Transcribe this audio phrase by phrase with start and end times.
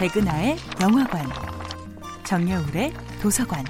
[0.00, 1.28] 백은하의 영화관,
[2.24, 3.62] 정여울의 도서관.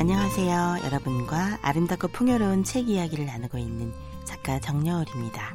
[0.00, 0.78] 안녕하세요.
[0.86, 3.92] 여러분과 아름답고 풍요로운 책 이야기를 나누고 있는
[4.24, 5.54] 작가 정여울입니다.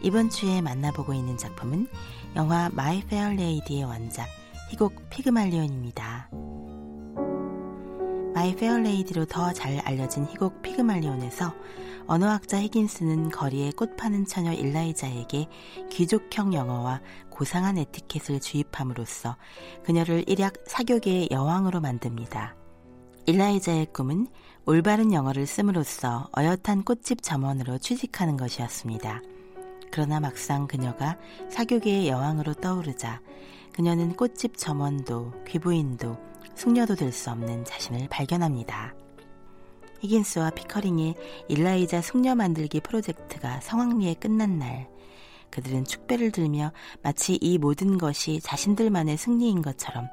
[0.00, 1.88] 이번 주에 만나보고 있는 작품은
[2.36, 4.28] 영화 마이 페어 레이디의 원작
[4.70, 6.21] 희곡 피그말리온입니다.
[8.42, 11.54] 마이 페어 레이디로 더 잘 알려진 희곡 피그말리온에서
[12.08, 15.46] 언어학자 히긴스는 거리에 꽃 파는 처녀 일라이자에게
[15.90, 19.36] 귀족형 영어와 고상한 에티켓을 주입함으로써
[19.84, 22.56] 그녀를 일약 사교계의 여왕으로 만듭니다.
[23.26, 24.26] 일라이자의 꿈은
[24.66, 29.22] 올바른 영어를 씀으로써 어엿한 꽃집 점원으로 취직하는 것이었습니다.
[29.92, 31.16] 그러나 막상 그녀가
[31.48, 33.20] 사교계의 여왕으로 떠오르자
[33.72, 36.31] 그녀는 꽃집 점원도 귀부인도
[36.62, 38.94] 숙녀도 될 수 없는 자신을 발견합니다.
[40.00, 41.16] 히긴스와 피커링의
[41.48, 44.88] 일라이자 숙녀 만들기 프로젝트가 성황리에 끝난 날
[45.50, 46.70] 그들은 축배를 들며
[47.02, 50.06] 마치 이 모든 것이 자신들만의 승리인 것처럼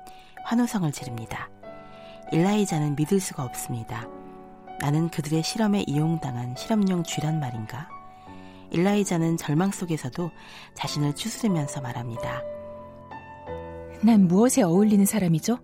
[0.46, 1.52] 환호성을 지릅니다.
[2.32, 4.08] 일라이자는 믿을 수가 없습니다.
[4.80, 7.90] 나는 그들의 실험에 이용당한 실험용 쥐란 말인가?
[8.72, 10.32] 일라이자는 절망 속에서도
[10.74, 12.42] 자신을 추스르면서 말합니다.
[14.02, 15.60] 난 무엇에 어울리는 사람이죠?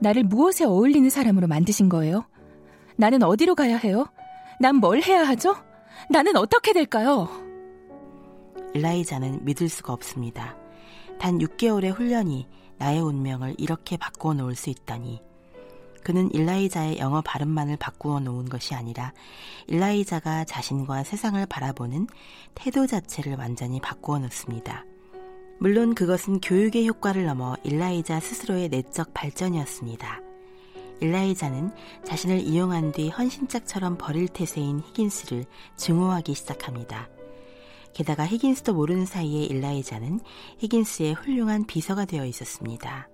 [0.00, 2.26] 나를 무엇에 어울리는 사람으로 만드신 거예요?
[2.96, 4.06] 나는 어디로 가야 해요?
[4.60, 5.56] 난 뭘 해야 하죠?
[6.10, 7.28] 나는 어떻게 될까요?
[8.74, 10.56] 일라이자는 믿을 수가 없습니다.
[11.18, 15.22] 단 6개월의 훈련이 나의 운명을 이렇게 바꾸어 놓을 수 있다니.
[16.02, 19.12] 그는 일라이자의 영어 발음만을 바꾸어 놓은 것이 아니라
[19.68, 22.08] 일라이자가 자신과 세상을 바라보는
[22.54, 24.84] 태도 자체를 완전히 바꾸어 놓습니다.
[25.58, 30.20] 물론 그것은 교육의 효과를 넘어 일라이자 스스로의 내적 발전이었습니다.
[31.00, 31.70] 일라이자는
[32.04, 35.44] 자신을 이용한 뒤 헌신짝처럼 버릴 태세인 히긴스를
[35.76, 37.08] 증오하기 시작합니다.
[37.94, 40.20] 게다가 히긴스도 모르는 사이에 일라이자는
[40.58, 43.08] 히긴스의 훌륭한 비서가 되어 있었습니다.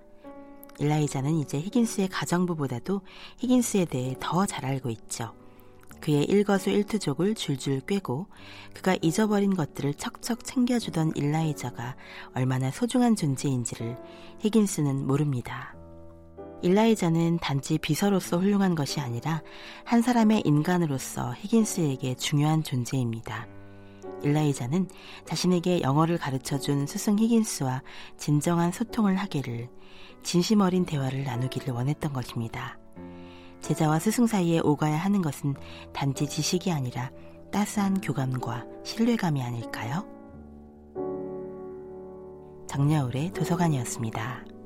[0.78, 3.02] 일라이자는 이제 히긴스의 가정부보다도
[3.38, 5.34] 히긴스에 대해 더 잘 알고 있죠.
[6.00, 8.26] 그의 일거수 일투족을 줄줄 꿰고
[8.74, 11.96] 그가 잊어버린 것들을 척척 챙겨주던 일라이자가
[12.34, 13.96] 얼마나 소중한 존재인지를
[14.40, 15.74] 히긴스는 모릅니다.
[16.62, 19.42] 일라이자는 단지 비서로서 훌륭한 것이 아니라
[19.84, 23.46] 한 사람의 인간으로서 히긴스에게 중요한 존재입니다.
[24.22, 24.88] 일라이자는
[25.24, 27.82] 자신에게 영어를 가르쳐 준 스승 히긴스와
[28.18, 29.68] 진정한 소통을 하기를
[30.22, 32.78] 진심 어린 대화를 나누기를 원했던 것입니다.
[33.60, 35.54] 제자와 스승 사이에 오가야 하는 것은
[35.92, 37.10] 단지 지식이 아니라
[37.50, 40.06] 따스한 교감과 신뢰감이 아닐까요?
[42.68, 44.59] 정여울의 도서관이었습니다.